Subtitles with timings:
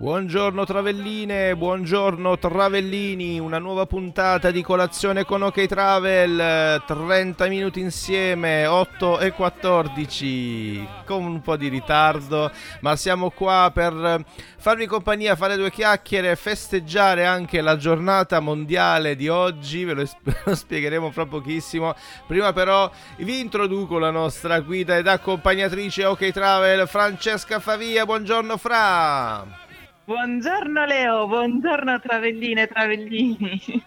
[0.00, 8.64] Buongiorno Travelline, buongiorno Travellini, una nuova puntata di colazione con OK Travel, 30 minuti insieme,
[8.64, 12.48] 8 e 14, con un po' di ritardo,
[12.82, 14.24] ma siamo qua per
[14.58, 20.36] farvi compagnia, fare due chiacchiere, festeggiare anche la giornata mondiale di oggi, ve lo, ve
[20.44, 21.92] lo spiegheremo fra pochissimo.
[22.24, 29.66] Prima però vi introduco la nostra guida ed accompagnatrice OK Travel, Francesca Favia, buongiorno Fra!
[30.08, 33.60] Buongiorno Leo, buongiorno Travelline e Travellini.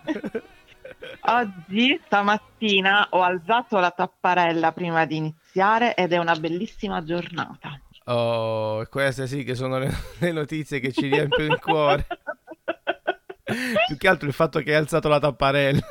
[1.22, 7.81] Oggi, stamattina, ho alzato la tapparella prima di iniziare ed è una bellissima giornata.
[8.03, 12.06] Oh, queste sì che sono le, le notizie che ci riempiono il cuore.
[13.88, 15.81] Più che altro il fatto che hai alzato la tapparella.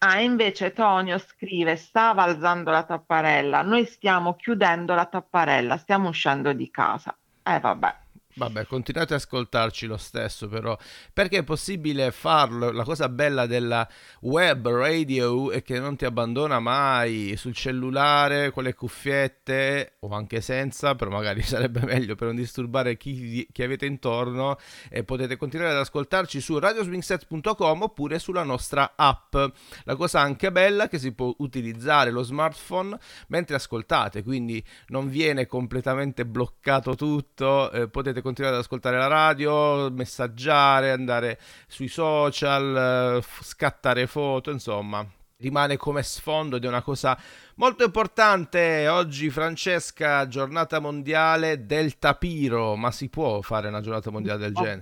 [0.06, 3.62] Ah, invece Tonio scrive: Stava alzando la tapparella.
[3.62, 7.16] Noi stiamo chiudendo la tapparella, stiamo uscendo di casa.
[7.42, 8.03] Eh, vabbè.
[8.36, 10.76] Vabbè, continuate ad ascoltarci lo stesso, però,
[11.12, 12.72] perché è possibile farlo.
[12.72, 13.88] La cosa bella della
[14.22, 20.40] web radio è che non ti abbandona mai sul cellulare, con le cuffiette o anche
[20.40, 24.58] senza, però magari sarebbe meglio per non disturbare chi, chi avete intorno.
[24.90, 29.36] E potete continuare ad ascoltarci su radioswingset.com oppure sulla nostra app.
[29.84, 35.08] La cosa anche bella è che si può utilizzare lo smartphone mentre ascoltate, quindi non
[35.08, 37.70] viene completamente bloccato tutto.
[37.70, 41.38] eh, potete continuare ad ascoltare la radio, messaggiare, andare
[41.68, 45.06] sui social, eh, scattare foto, insomma.
[45.36, 47.18] Rimane come sfondo ed è una cosa
[47.56, 48.88] molto importante.
[48.88, 52.76] Oggi, Francesca, giornata mondiale del tapiro.
[52.76, 54.80] Ma si può fare una giornata mondiale del genere?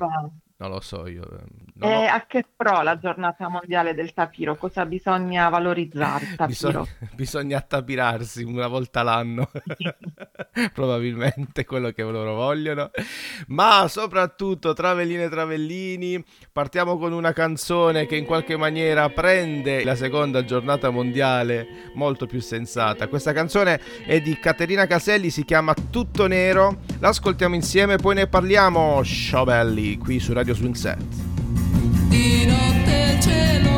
[0.62, 1.22] Non lo so io.
[1.24, 4.54] eh, E non ho- a che pro la giornata mondiale del tapiro?
[4.54, 6.36] Cosa bisogna valorizzare?
[6.46, 9.50] Bisogna, bisogna attapirarsi una volta l'anno,
[10.72, 12.90] probabilmente quello che loro vogliono.
[13.48, 16.22] Ma soprattutto, Travelline e Travellini,
[16.52, 22.40] partiamo con una canzone che in qualche maniera prende la seconda giornata mondiale molto più
[22.40, 23.08] sensata.
[23.08, 26.82] Questa canzone è di Caterina Caselli, si chiama Tutto Nero.
[27.00, 29.02] L'ascoltiamo insieme, poi ne parliamo.
[29.04, 30.98] Ciao belli, qui su Radio Swing Set.
[32.08, 33.71] Di notte cielo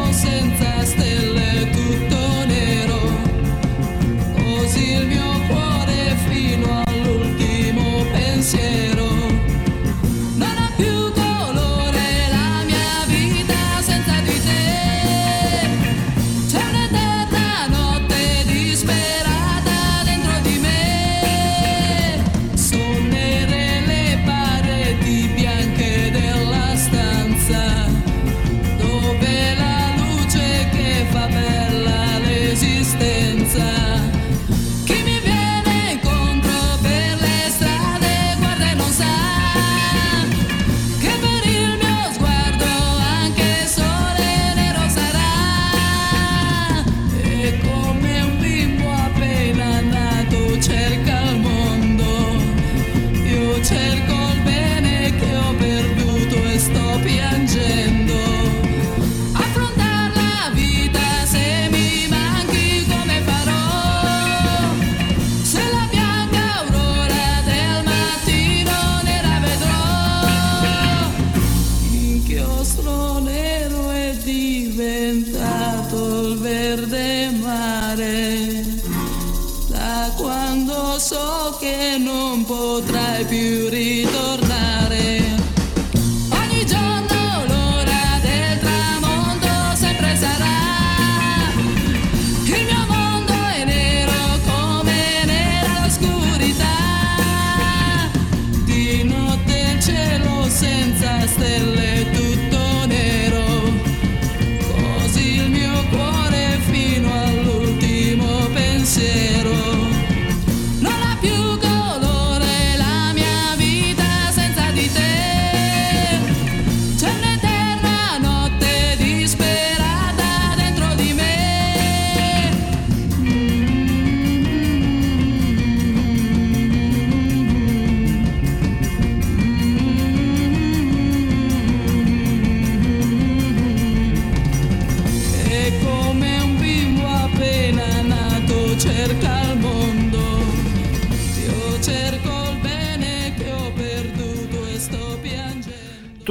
[83.15, 83.74] potrai più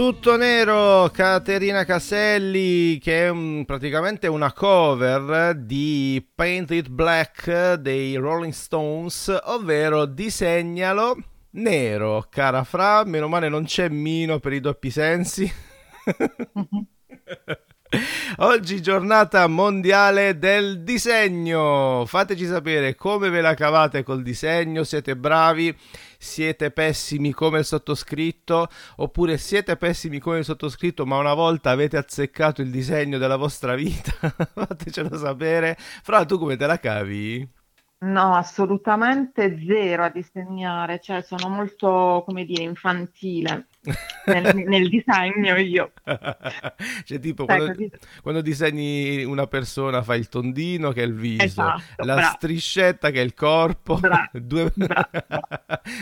[0.04, 8.18] Tutto nero, Caterina Caselli, che è un- praticamente una cover di Paint It Black dei
[8.18, 11.16] Rolling Stones, ovvero disegnalo
[11.52, 15.50] nero, cara Fra, meno male non c'è Mino per i doppi sensi.
[18.38, 22.04] Oggi giornata mondiale del disegno.
[22.08, 25.76] Fateci sapere come ve la cavate col disegno, siete bravi,
[26.18, 28.68] siete pessimi come il sottoscritto,
[28.98, 33.76] oppure siete pessimi come il sottoscritto, ma una volta avete azzeccato il disegno della vostra
[33.76, 34.12] vita.
[34.54, 35.78] Fatecelo sapere.
[35.78, 37.48] Fra, tu come te la cavi?
[38.04, 43.68] No, assolutamente zero a disegnare, cioè sono molto, come dire, infantile
[44.26, 45.92] nel, nel disegno io.
[47.06, 47.92] cioè, tipo, Sai, quando, così-
[48.22, 52.34] quando disegni una persona fai il tondino che è il viso, Esatto, la bravo.
[52.36, 55.08] striscetta che è il corpo, Bra- due, bravo.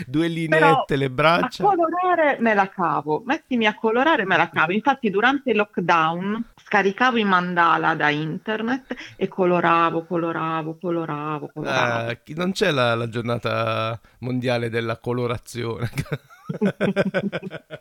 [0.06, 1.64] due lineette, Però le a braccia.
[1.64, 4.72] colorare me la cavo, mettimi a colorare me la cavo.
[4.72, 11.91] Infatti durante il lockdown scaricavo i mandala da internet e coloravo, coloravo, coloravo, coloravo.
[11.91, 11.91] Ah,
[12.22, 15.90] chi- non c'è la, la giornata mondiale della colorazione.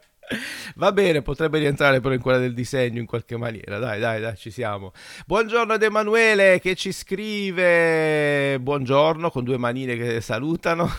[0.75, 3.79] Va bene, potrebbe rientrare però in quella del disegno in qualche maniera.
[3.79, 4.93] Dai, dai, dai, ci siamo.
[5.25, 8.57] Buongiorno ad Emanuele che ci scrive.
[8.59, 10.89] Buongiorno con due manine che salutano.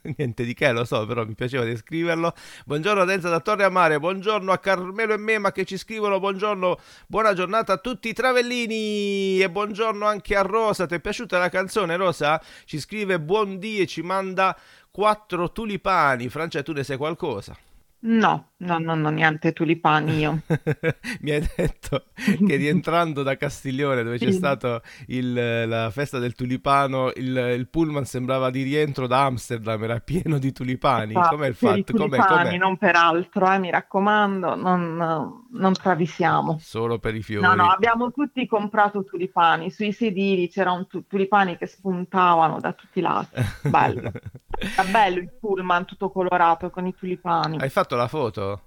[0.16, 2.34] Niente di che, lo so, però mi piaceva descriverlo.
[2.66, 6.18] Buongiorno ad Enza da Torre a Mare, buongiorno a Carmelo e Mema che ci scrivono.
[6.18, 10.86] Buongiorno, buona giornata a tutti i travellini e buongiorno anche a Rosa.
[10.86, 12.40] Ti è piaciuta la canzone, Rosa?
[12.64, 14.56] Ci scrive buon dì e ci manda
[14.90, 16.28] quattro tulipani.
[16.28, 17.56] Francia, tu ne sai qualcosa?
[18.04, 20.40] No, no, no, no, niente tulipani io.
[21.20, 27.36] Mi hai detto che rientrando da Castiglione, dove c'è stata la festa del tulipano, il,
[27.56, 31.12] il pullman sembrava di rientro da Amsterdam, era pieno di tulipani.
[31.12, 31.92] Esatto, Com'è il fatto?
[31.92, 32.56] Com'è, tulipani, com'è?
[32.56, 36.58] non per altro, eh, mi raccomando, non, non travisiamo.
[36.60, 37.46] Solo per i fiori.
[37.46, 39.70] No, no, abbiamo tutti comprato tulipani.
[39.70, 43.40] Sui sedili c'erano tu- tulipani che spuntavano da tutti i lati.
[43.68, 44.10] Bello.
[44.62, 47.58] Era bello il pullman tutto colorato con i tulipani.
[47.58, 48.60] Hai fatto la foto?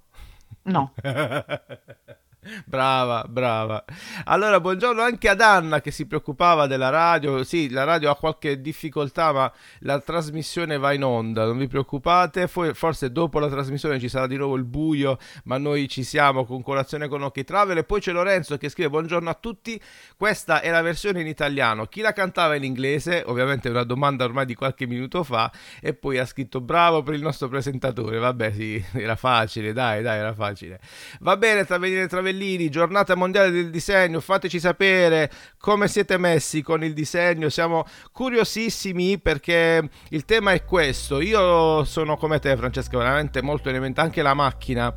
[0.64, 0.94] No.
[2.66, 3.84] Brava, brava.
[4.26, 7.44] Allora, buongiorno anche ad Anna che si preoccupava della radio.
[7.44, 12.48] Sì, la radio ha qualche difficoltà, ma la trasmissione va in onda, non vi preoccupate.
[12.48, 16.62] Forse dopo la trasmissione ci sarà di nuovo il buio, ma noi ci siamo con
[16.62, 17.78] colazione con Occhi Travel.
[17.78, 19.82] E poi c'è Lorenzo che scrive buongiorno a tutti.
[20.16, 21.88] Questa è la versione in italiano.
[21.88, 23.24] Chi la cantava in inglese?
[23.26, 25.52] Ovviamente una domanda ormai di qualche minuto fa.
[25.82, 28.20] E poi ha scritto bravo per il nostro presentatore.
[28.20, 30.80] Vabbè, sì, era facile, dai, dai, era facile.
[31.22, 36.84] Va bene, Travellini e Travellini, giornata mondiale del disegno, fateci sapere come siete messi con
[36.84, 41.22] il disegno, siamo curiosissimi perché il tema è questo.
[41.22, 44.94] Io sono come te, Francesca, veramente molto elementare, anche la macchina.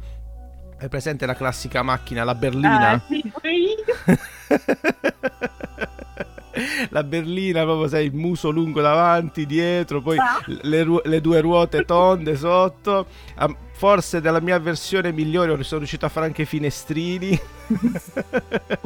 [0.77, 2.95] È presente la classica macchina, la berlina?
[2.95, 3.33] Eh, sì.
[6.91, 10.41] la berlina, proprio sai, il muso lungo davanti, dietro, poi Ah.
[10.63, 13.07] le, ru- le due ruote tonde sotto.
[13.79, 17.39] Forse della mia versione migliore sono riuscito a fare anche i finestrini.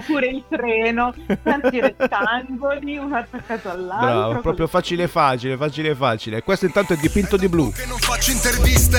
[0.07, 4.07] Pure il treno, tanti rettangoli, uno attaccato all'altro.
[4.07, 6.43] Bravo, proprio facile facile, facile facile.
[6.43, 7.73] Questo intanto è dipinto di blu.
[7.73, 8.99] che non faccio interviste,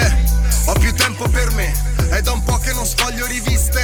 [0.68, 1.72] ho più tempo per me.
[2.10, 3.82] È da un po' che non sfoglio riviste.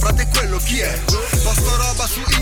[0.00, 0.98] Frate quello chi è?
[1.06, 2.41] Posto roba su Instagram,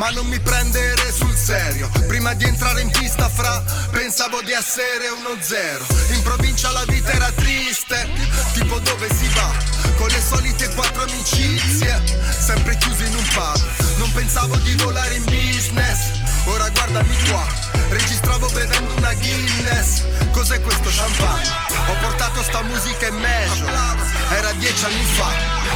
[0.00, 1.90] ma non mi prendere sul serio.
[2.06, 5.84] Prima di entrare in pista fra, pensavo di essere uno zero.
[6.12, 8.08] In provincia la vita era triste,
[8.54, 9.52] tipo dove si va?
[9.96, 13.60] Con le solite quattro amicizie, sempre chiuso in un pub.
[13.98, 16.12] Non pensavo di volare in business,
[16.46, 17.46] ora guardami qua.
[17.90, 21.48] Registravo bevendo una Guinness Cos'è questo champagne?
[21.88, 23.96] Ho portato sta musica in major
[24.30, 25.26] Era dieci anni fa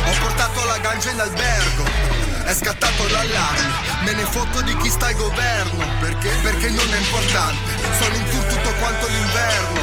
[0.09, 4.03] Ho portato la ganja in albergo È scattato l'allarme.
[4.05, 5.85] Me ne fotto di chi sta al governo.
[6.01, 6.29] Perché?
[6.43, 7.73] Perché non è importante.
[7.99, 9.81] Sono in tour tutto quanto l'inverno.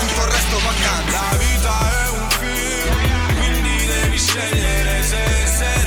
[0.00, 5.83] Tutto il resto vacanza La vita è un film, quindi devi scegliere se essere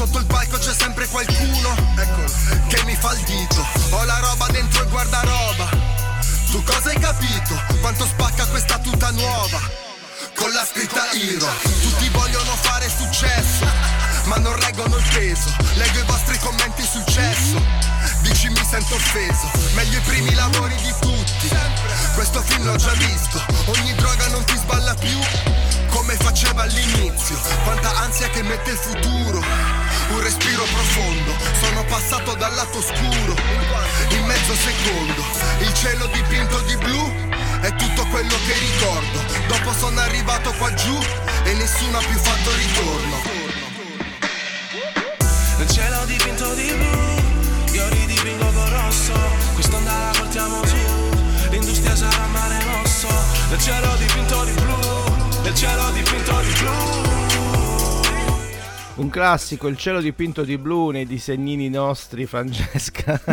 [0.00, 2.32] Sotto il palco c'è sempre qualcuno eccolo,
[2.68, 3.66] che mi fa il dito.
[3.90, 5.68] Ho la roba dentro il guardaroba.
[6.50, 7.62] Tu cosa hai capito?
[7.82, 9.60] Quanto spacca questa tuta nuova?
[10.36, 11.46] Con la scritta Hero.
[11.82, 13.66] Tutti vogliono fare successo,
[14.24, 15.54] ma non reggono il peso.
[15.74, 17.62] Leggo i vostri commenti sul cesso.
[18.22, 19.50] Dici mi sento offeso.
[19.74, 21.50] Meglio i primi lavori di tutti.
[22.14, 23.38] Questo film l'ho già visto.
[23.66, 25.18] Ogni droga non ti sballa più.
[26.10, 27.38] Come faceva all'inizio.
[27.62, 29.40] Quanta ansia che mette il futuro.
[30.08, 31.36] Un respiro profondo.
[31.62, 33.36] Sono passato dal lato scuro.
[34.08, 35.22] In mezzo secondo.
[35.60, 37.28] Il cielo dipinto di blu.
[37.60, 39.22] È tutto quello che ricordo.
[39.46, 40.98] Dopo sono arrivato qua giù.
[41.44, 43.22] E nessuno ha più fatto ritorno.
[45.58, 49.12] Nel cielo dipinto di blu, io ridipingo con rosso.
[49.54, 51.10] Quest'onda la portiamo su,
[51.50, 53.06] l'industria sarà mare rosso.
[53.50, 54.69] Nel cielo dipinto di blu,
[55.50, 56.70] nel cielo dipinto di blu.
[59.02, 63.20] Un classico, il cielo dipinto di blu nei disegnini nostri, Francesca.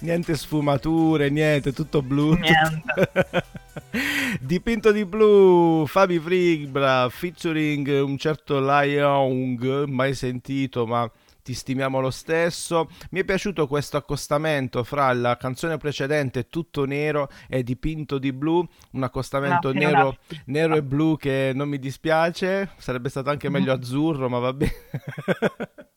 [0.00, 2.34] niente sfumature, niente, tutto blu.
[2.34, 3.42] Niente.
[4.40, 11.10] dipinto di blu, Fabi Fribra featuring un certo Lai Young, mai sentito, ma
[11.42, 12.88] ti stimiamo lo stesso.
[13.10, 18.66] Mi è piaciuto questo accostamento fra la canzone precedente Tutto nero e Dipinto di blu,
[18.92, 20.16] un accostamento No, nero,
[20.46, 24.72] nero e blu che non mi dispiace, sarebbe stato anche meglio azzurro, ma va bene.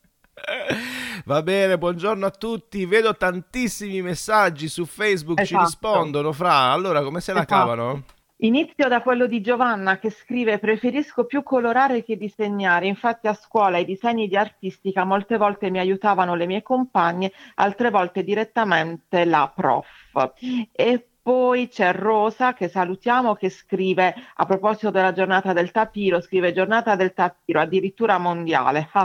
[1.26, 2.84] Va bene, buongiorno a tutti.
[2.84, 5.62] Vedo tantissimi messaggi su Facebook, ci Esatto.
[5.64, 6.32] rispondono.
[6.32, 7.54] Fra, allora come se la Esatto.
[7.54, 8.04] cavano?
[8.38, 13.78] Inizio da quello di Giovanna che scrive preferisco più colorare che disegnare, infatti a scuola
[13.78, 19.50] i disegni di artistica molte volte mi aiutavano le mie compagne, altre volte direttamente la
[19.54, 20.32] prof.
[20.72, 26.52] E poi c'è Rosa che salutiamo che scrive a proposito della giornata del tapiro, scrive
[26.52, 28.88] giornata del tapiro addirittura mondiale.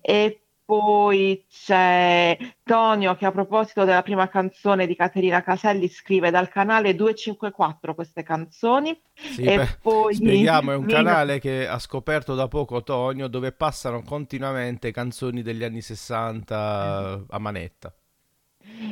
[0.00, 6.48] E poi c'è Tonio che a proposito della prima canzone di Caterina Caselli scrive dal
[6.48, 8.98] canale 254 queste canzoni.
[9.12, 13.52] Sì, e beh, poi spieghiamo, è un canale che ha scoperto da poco Tonio dove
[13.52, 17.94] passano continuamente canzoni degli anni 60 a manetta.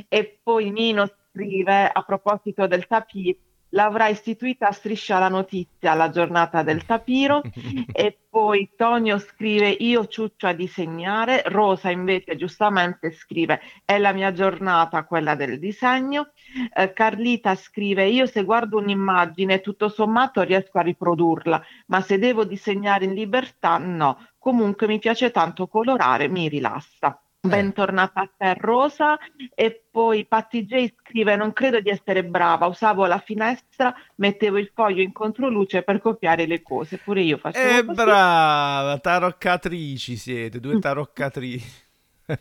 [0.08, 3.38] E poi Nino scrive a proposito del tapiro,
[3.70, 7.42] l'avrà istituita a striscia la notizia la giornata del tapiro.
[7.92, 14.32] e poi Tonio scrive io ciuccio a disegnare, Rosa invece giustamente scrive è la mia
[14.32, 16.30] giornata quella del disegno.
[16.72, 22.44] Eh, Carlita scrive io se guardo un'immagine tutto sommato riesco a riprodurla, ma se devo
[22.44, 24.18] disegnare in libertà no.
[24.38, 27.20] Comunque mi piace tanto colorare, mi rilassa.
[27.42, 29.18] Bentornata a te Rosa
[29.54, 34.70] e poi Patti J scrive non credo di essere brava, usavo la finestra, mettevo il
[34.74, 38.04] foglio in controluce per copiare le cose, pure io facevo E così.
[38.04, 41.88] brava, taroccatrici siete, due taroccatrici.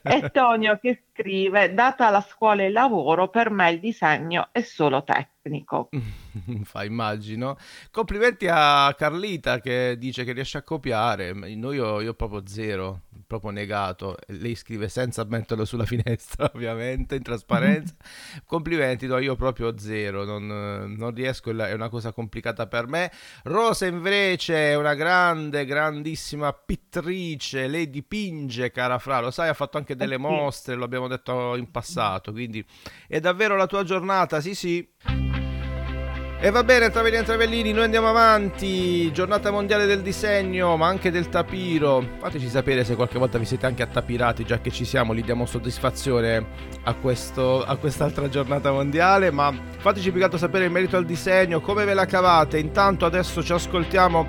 [0.01, 4.61] E Tonio che scrive data la scuola e il lavoro per me il disegno è
[4.61, 5.89] solo tecnico.
[6.63, 7.57] Fa, immagino.
[7.91, 11.33] Complimenti a Carlita che dice che riesce a copiare.
[11.33, 14.17] Noi io, io proprio zero, proprio negato.
[14.27, 17.95] Lei scrive senza metterlo sulla finestra, ovviamente, in trasparenza.
[18.45, 23.11] Complimenti, no, io proprio zero, non, non riesco, è una cosa complicata per me.
[23.43, 27.67] Rosa invece è una grande, grandissima pittrice.
[27.67, 30.21] Lei dipinge, cara Fra, lo sai, ha fatto anche delle sì.
[30.21, 32.31] mostre, lo abbiamo detto in passato.
[32.31, 32.65] Quindi
[33.07, 34.87] è davvero la tua giornata, sì, sì.
[36.41, 39.11] E va bene, Travellini e Travellini, noi andiamo avanti.
[39.11, 42.01] Giornata mondiale del disegno, ma anche del tapiro.
[42.17, 45.45] Fateci sapere se qualche volta vi siete anche attapirati, già che ci siamo, gli diamo
[45.45, 46.45] soddisfazione
[46.83, 49.31] a, questo, a quest'altra giornata mondiale.
[49.31, 52.57] Ma fateci più che altro sapere in merito al disegno, come ve la cavate.
[52.57, 54.27] Intanto adesso ci ascoltiamo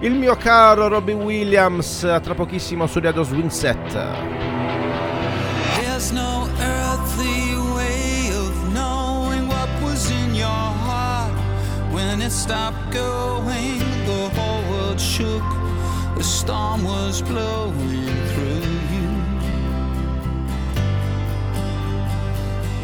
[0.00, 4.85] il mio caro Robbie Williams, tra pochissimo su Radio Swinset.
[6.96, 10.46] No way of knowing what was in your
[10.86, 11.32] heart
[11.92, 13.78] when it stopped going.
[14.06, 15.42] The whole world shook,
[16.16, 19.08] the storm was blowing through you.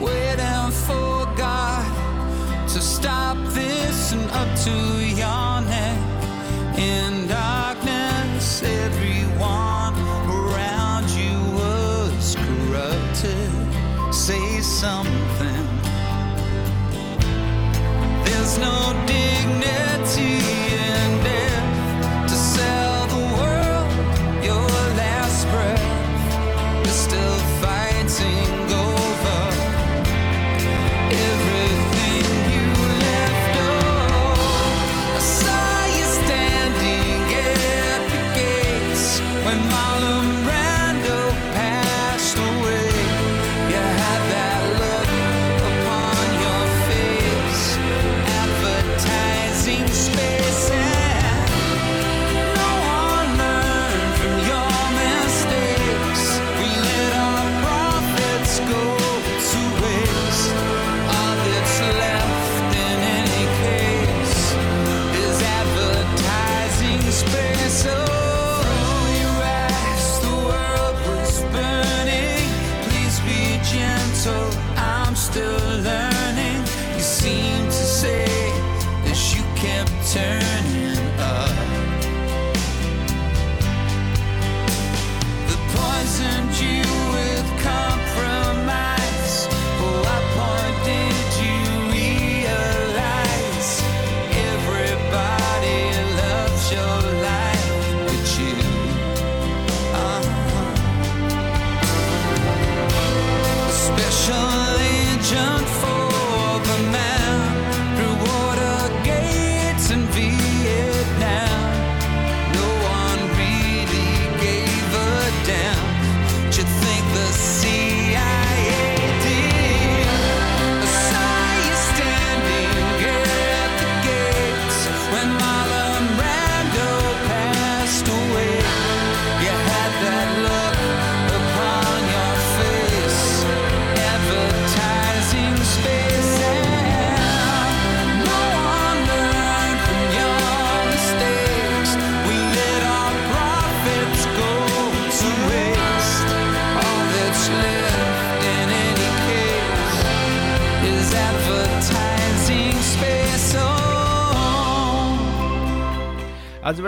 [0.07, 5.02] Waiting for God to stop this and up to your
[14.83, 15.12] some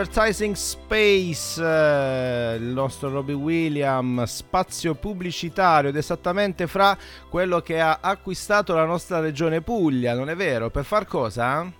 [0.04, 6.94] Advertising Space, eh, il nostro Robbie Williams, spazio pubblicitario ed esattamente fra
[7.30, 10.68] quello che ha acquistato la nostra regione Puglia, non è vero?
[10.68, 11.72] Per far cosa?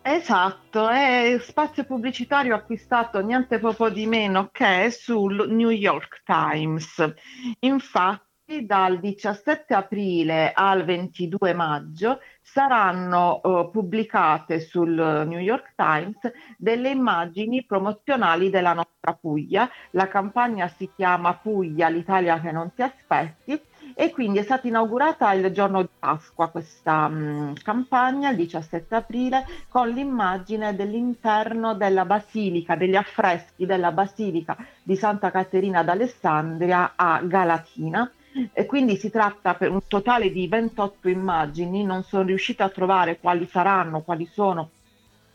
[0.00, 7.12] Esatto, è spazio pubblicitario acquistato niente poco di meno che sul New York Times.
[7.60, 8.27] Infatti,
[8.64, 14.90] dal 17 aprile al 22 maggio saranno eh, pubblicate sul
[15.26, 16.16] New York Times
[16.56, 19.68] delle immagini promozionali della nostra Puglia.
[19.90, 23.60] La campagna si chiama Puglia, l'Italia che non ti aspetti
[23.94, 29.44] e quindi è stata inaugurata il giorno di Pasqua questa mh, campagna, il 17 aprile,
[29.68, 38.10] con l'immagine dell'interno della basilica, degli affreschi della basilica di Santa Caterina d'Alessandria a Galatina.
[38.52, 43.18] E quindi si tratta per un totale di 28 immagini, non sono riuscita a trovare
[43.18, 44.70] quali saranno, quali sono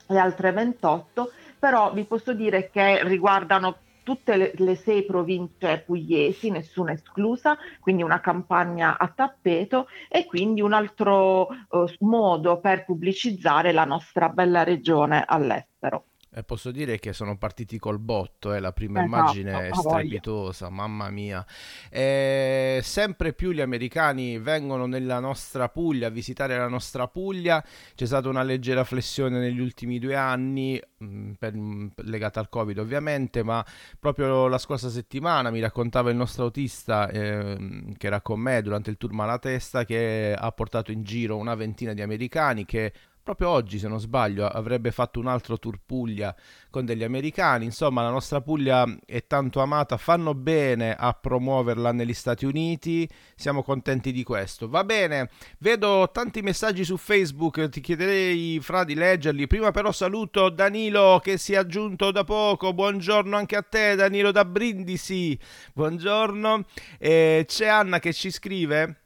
[0.07, 6.49] le altre 28, però vi posso dire che riguardano tutte le, le, sei province pugliesi,
[6.49, 13.71] nessuna esclusa, quindi una campagna a tappeto e quindi un altro uh, modo per pubblicizzare
[13.71, 16.05] la nostra bella regione all'estero.
[16.35, 20.69] Eh, posso dire che sono partiti col botto, eh, la prima Esatto, immagine è strepitosa,
[20.69, 21.45] mamma mia.
[21.91, 28.05] Eh, sempre più gli americani vengono nella nostra Puglia a visitare la nostra Puglia, c'è
[28.07, 33.43] stata una leggera flessione negli ultimi due anni, mh, per- mh, legata al Covid ovviamente,
[33.43, 33.63] ma
[33.99, 38.89] proprio la scorsa settimana mi raccontava il nostro autista ehm, che era con me durante
[38.89, 42.91] il tour Malatesta che ha portato in giro una ventina di americani che
[43.23, 46.35] proprio oggi, se non sbaglio, avrebbe fatto un altro tour Puglia
[46.69, 47.65] con degli americani.
[47.65, 53.09] Insomma, la nostra Puglia è tanto amata, fanno bene a promuoverla negli Stati Uniti.
[53.35, 54.67] Siamo contenti di questo.
[54.67, 59.47] Va bene, vedo tanti messaggi su Facebook, ti chiederei fra di leggerli.
[59.47, 62.73] Prima però saluto Danilo che si è aggiunto da poco.
[62.73, 65.39] Buongiorno anche a te, Danilo da Brindisi.
[65.73, 66.65] Buongiorno.
[66.99, 69.02] E c'è Anna che ci scrive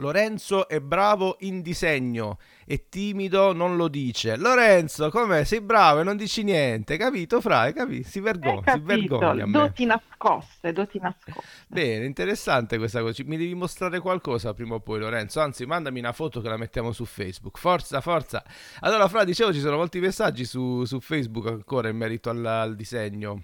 [0.00, 4.36] Lorenzo è bravo in disegno, è timido, non lo dice.
[4.36, 5.44] Lorenzo, com'è?
[5.44, 7.60] Sei bravo e non dici niente, capito, Fra?
[7.60, 8.08] Hai capito?
[8.08, 9.44] Si Hai vergogna, si vergogna.
[9.46, 11.42] Doti nascoste, doti nascoste.
[11.68, 13.22] Bene, interessante questa cosa.
[13.26, 15.40] Mi devi mostrare qualcosa prima o poi, Lorenzo.
[15.40, 17.58] Anzi, mandami una foto che la mettiamo su Facebook.
[17.58, 18.42] Forza, forza.
[18.80, 22.74] Allora, Fra, dicevo, ci sono molti messaggi su, su Facebook ancora in merito al, al
[22.74, 23.42] disegno.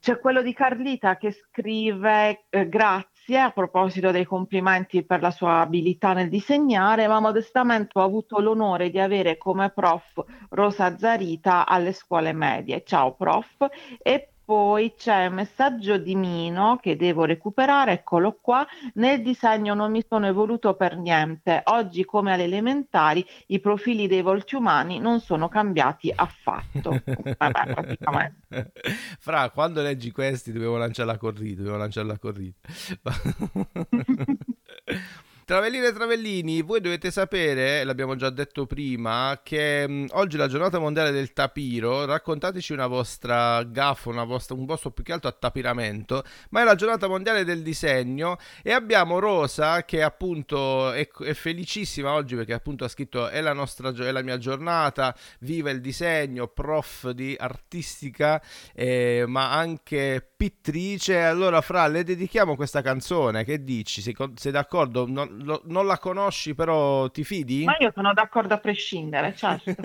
[0.00, 5.60] C'è quello di Carlita che scrive eh, grazie a proposito dei complimenti per la sua
[5.60, 11.92] abilità nel disegnare, ma modestamente ho avuto l'onore di avere come prof Rosa Zarita alle
[11.92, 12.82] scuole medie.
[12.84, 13.66] Ciao prof.
[14.02, 18.66] E poi c'è un messaggio di Mino che devo recuperare, eccolo qua.
[18.94, 21.62] Nel disegno non mi sono evoluto per niente.
[21.66, 26.98] Oggi, come alle elementari, i profili dei volti umani non sono cambiati affatto.
[27.38, 28.72] Vabbè, praticamente.
[29.20, 32.56] Fra, quando leggi questi dovevo lanciare la corrida, dovevo lanciare la corrida.
[35.50, 40.46] Travellini e Travellini, voi dovete sapere, l'abbiamo già detto prima, che mh, oggi è la
[40.46, 42.04] giornata mondiale del tapiro.
[42.04, 46.76] Raccontateci una vostra gaffa, una vostra, un vostro più che altro attapiramento, ma è la
[46.76, 52.84] giornata mondiale del disegno e abbiamo Rosa che appunto è, è felicissima oggi perché appunto
[52.84, 58.40] ha scritto è la, nostra, è la mia giornata, viva il disegno, prof di artistica,
[58.72, 61.18] eh, ma anche pittrice.
[61.18, 63.44] Allora, Fra, le dedichiamo questa canzone.
[63.44, 64.00] Che dici?
[64.00, 65.06] Sei, sei d'accordo?
[65.06, 67.64] Non, lo- non la conosci, però ti fidi?
[67.64, 69.74] Ma io sono d'accordo a prescindere, certo.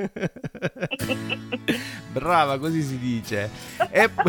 [2.12, 3.50] Brava, così si dice.
[3.90, 4.10] E...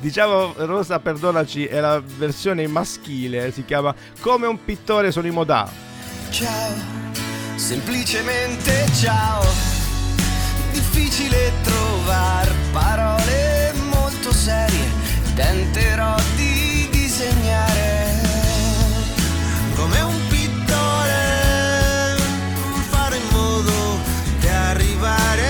[0.00, 3.50] diciamo, Rosa, perdonaci, è la versione maschile.
[3.52, 5.68] Si chiama Come un pittore sono i modà.
[6.30, 6.72] Ciao,
[7.56, 9.42] semplicemente ciao.
[10.72, 14.86] Difficile trovare parole molto serie.
[15.34, 17.87] Tenterò di disegnare
[25.00, 25.47] di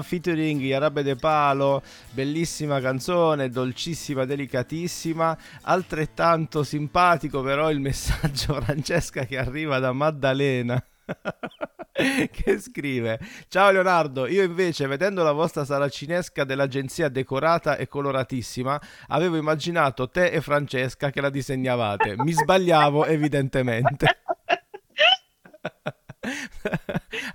[0.00, 9.36] Featuring Yarabe De Palo, bellissima canzone, dolcissima, delicatissima, altrettanto simpatico però il messaggio Francesca che
[9.36, 10.82] arriva da Maddalena.
[12.30, 19.36] che scrive ciao Leonardo io invece vedendo la vostra saracinesca dell'agenzia decorata e coloratissima avevo
[19.36, 24.21] immaginato te e Francesca che la disegnavate mi sbagliavo evidentemente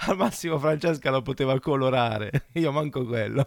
[0.08, 3.46] Al massimo Francesca lo poteva colorare, io manco quello.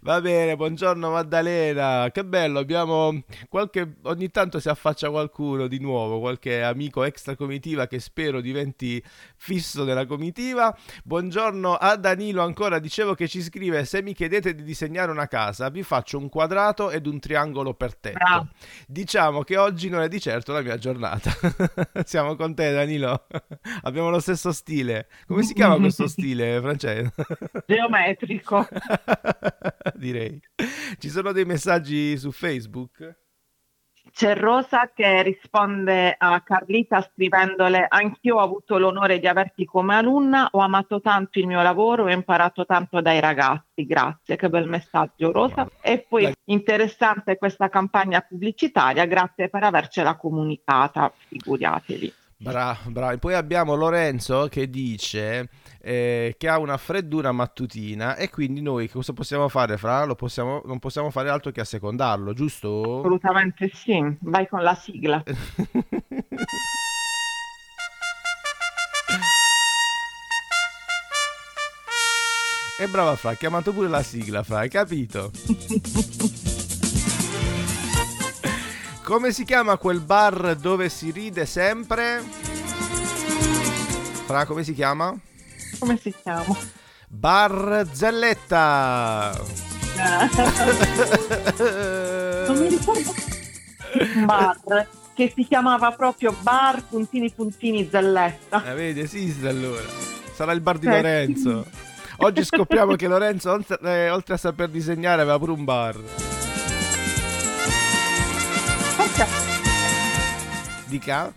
[0.00, 6.20] Va bene, buongiorno Maddalena, che bello, abbiamo qualche ogni tanto si affaccia qualcuno di nuovo,
[6.20, 9.02] qualche amico extra comitiva che spero diventi
[9.36, 10.74] fisso nella comitiva.
[11.04, 15.68] Buongiorno a Danilo ancora, dicevo che ci scrive se mi chiedete di disegnare una casa,
[15.68, 18.16] vi faccio un quadrato ed un triangolo per tetto.
[18.18, 18.48] Bravo.
[18.86, 21.30] Diciamo che oggi non è di certo la mia giornata.
[22.04, 23.26] Siamo con te Danilo.
[23.82, 25.08] Abbiamo lo stesso stile.
[25.26, 27.22] Come si chiama questo stile, Francesco?
[27.66, 28.66] Geometrico.
[29.94, 30.40] Direi.
[30.98, 33.20] Ci sono dei messaggi su Facebook?
[34.10, 40.48] C'è Rosa che risponde a Carlita scrivendole Anch'io ho avuto l'onore di averti come alunna,
[40.50, 43.86] ho amato tanto il mio lavoro e ho imparato tanto dai ragazzi.
[43.86, 45.68] Grazie, che bel messaggio Rosa.
[45.80, 52.12] E poi interessante questa campagna pubblicitaria, grazie per avercela comunicata, figuriatevi.
[52.36, 53.18] Bravo, bravo.
[53.18, 55.48] Poi abbiamo Lorenzo che dice
[55.84, 60.04] eh, che ha una freddura mattutina e quindi noi cosa possiamo fare, Fra?
[60.04, 63.00] Lo possiamo, non possiamo fare altro che assecondarlo, giusto?
[63.00, 65.22] Assolutamente sì, vai con la sigla.
[72.78, 75.30] E brava Fra, ha chiamato pure la sigla, Fra, hai capito?
[79.04, 82.22] Come si chiama quel bar dove si ride sempre?
[84.26, 85.16] Fra, come si chiama?
[85.78, 86.56] Come si chiama?
[87.08, 89.32] Bar Zelletta!
[92.46, 93.14] non mi ricordo
[94.14, 98.64] un bar che si chiamava proprio Bar Puntini Puntini Zelletta.
[98.64, 99.82] Eh, vedi, esiste allora.
[100.34, 101.66] Sarà il bar di Eh, Lorenzo.
[102.18, 105.98] Oggi scopriamo che Lorenzo, oltre, eh, oltre a saper disegnare, aveva pure un bar.
[110.88, 111.32] Dica?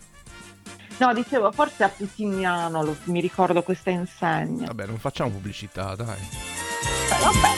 [0.98, 4.66] No, dicevo, forse a Putignano lo- mi ricordo questa insegna.
[4.68, 6.18] Vabbè, non facciamo pubblicità, dai.
[6.18, 7.50] Eh, vabbè.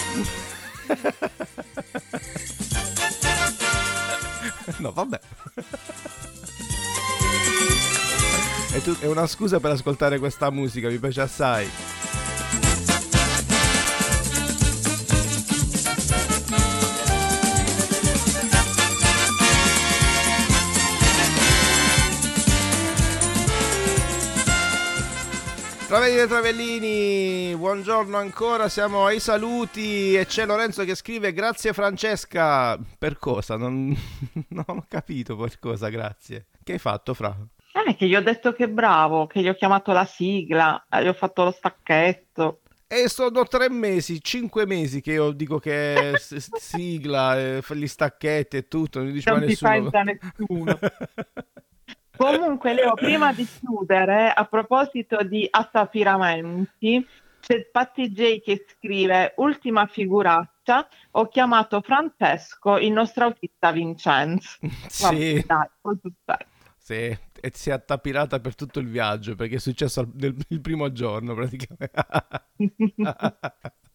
[4.79, 5.19] No, vabbè.
[8.71, 11.69] È, tu- è una scusa per ascoltare questa musica, mi piace assai.
[26.07, 32.79] Travellini e Travellini, buongiorno ancora, siamo ai saluti e c'è Lorenzo che scrive grazie Francesca.
[32.97, 33.57] Per cosa?
[33.57, 33.93] Non,
[34.47, 36.45] non ho capito per cosa, grazie.
[36.63, 37.35] Che hai fatto, Fra?
[37.85, 41.07] Eh, che gli ho detto che bravo, che gli ho chiamato la sigla, eh, gli
[41.09, 42.61] ho fatto lo stacchetto.
[42.87, 48.55] E sono tre mesi, cinque mesi che io dico che sigla, eh, fa gli stacchetti
[48.55, 49.89] e tutto, non dice Non ti nessuno.
[49.89, 50.79] pensa nessuno.
[52.17, 57.05] Comunque, Leo, prima di chiudere, a proposito di assafiramenti,
[57.39, 64.57] c'è Patti J che scrive: Ultima figuraccia, ho chiamato Francesco, il nostro autista Vincenzo.
[64.87, 65.43] Sì.
[65.45, 66.45] dai, cosa succede?
[66.77, 70.61] Sì, e si è attapirata per tutto il viaggio perché è successo al- nel- il
[70.61, 71.91] primo giorno praticamente.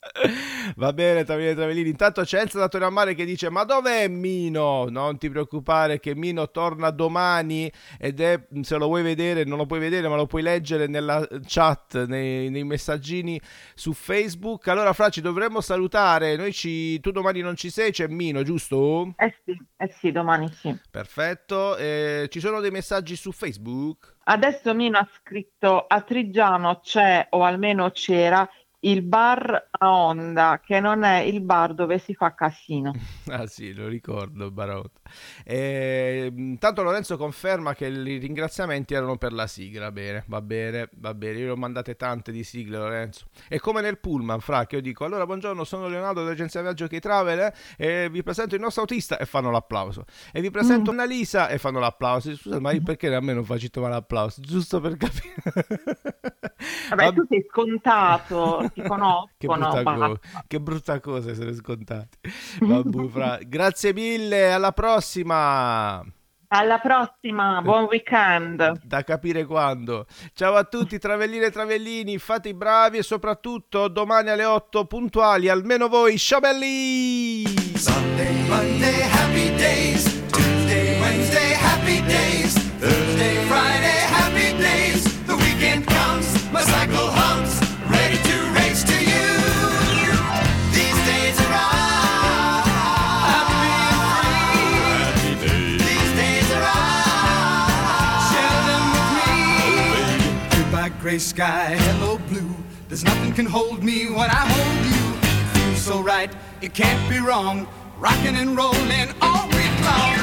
[0.77, 1.89] Va bene, Travellini, Travellini.
[1.91, 4.87] Intanto c'è Elsa da Torre a Mare che dice: Ma dov'è Mino?
[4.89, 7.71] Non ti preoccupare, che Mino torna domani.
[7.99, 11.27] Ed è se lo vuoi vedere, non lo puoi vedere, ma lo puoi leggere nella
[11.47, 13.41] chat, nei, nei messaggini
[13.75, 14.67] su Facebook.
[14.69, 16.35] Allora, Fra, ci dovremmo salutare.
[16.37, 19.15] Noi ci, tu domani non ci sei, c'è Mino, giusto?
[19.17, 20.77] Eh sì, eh sì, domani sì.
[20.91, 21.77] Perfetto.
[21.77, 24.17] Eh, ci sono dei messaggi su Facebook?
[24.25, 28.49] Adesso Mino ha scritto a Trigiano c'è o almeno c'era
[28.85, 32.93] il bar a onda, che non è il bar dove si fa casino.
[33.33, 34.91] Ah sì, lo ricordo, Barot.
[35.45, 39.91] E, intanto Lorenzo conferma che i ringraziamenti erano per la sigla.
[39.93, 41.39] Bene, va bene, va bene.
[41.39, 43.27] Io ne ho mandate tante di sigle, Lorenzo.
[43.49, 47.01] È come nel pullman, fra, che io dico, allora buongiorno, sono Leonardo dell'agenzia viaggio che
[47.01, 47.39] travel
[47.77, 50.05] eh, e vi presento il nostro autista e fanno l'applauso.
[50.33, 50.95] E vi presento Mm.
[50.99, 52.35] Annalisa e fanno l'applauso.
[52.37, 54.41] Scusa, ma io perché a me non faccio trovare l'applauso?
[54.43, 55.35] Giusto per capire.
[56.89, 57.13] Vabbè, Vabbè.
[57.13, 59.31] tu sei scontato, ti conoscono.
[59.37, 62.19] Che brutta, co- che brutta cosa essere scontati.
[63.11, 63.39] Fra.
[63.47, 66.05] Grazie mille, alla prossima.
[66.55, 68.83] Alla prossima, buon weekend.
[68.85, 70.05] Da capire quando.
[70.35, 75.49] Ciao a tutti, Travelline e Travellini, fate i bravi e soprattutto domani alle 8 puntuali,
[75.49, 77.47] almeno voi, sciabelli!
[77.75, 80.27] Sunday, Monday, happy days.
[80.29, 82.62] Tuesday, Wednesday, happy days.
[101.13, 102.55] gray sky, hello blue.
[102.89, 105.05] There's nothing can hold me when I hold you.
[105.21, 107.69] It feels so right, it can't be wrong.
[107.99, 110.17] Rocking and rolling all week long.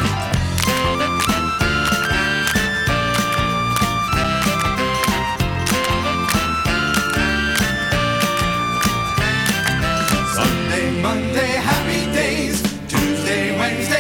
[11.04, 12.62] Monday, happy days.
[12.88, 13.99] Tuesday, Wednesday.